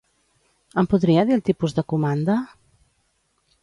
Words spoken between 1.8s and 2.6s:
de comanda?